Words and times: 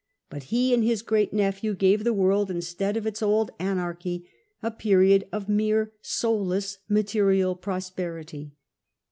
But 0.31 0.45
he 0.45 0.73
and 0.73 0.83
liia 0.83 1.05
great 1.05 1.31
nephew 1.31 1.75
gave 1.75 2.03
the 2.03 2.11
world, 2.11 2.49
instead 2.49 2.97
of 2.97 3.05
its 3.05 3.21
old 3.21 3.51
anai'chy, 3.59 4.25
a 4.63 4.71
period 4.71 5.27
of 5.31 5.47
mere 5.47 5.93
soulless 6.01 6.79
material 6.89 7.55
prosperity. 7.55 8.55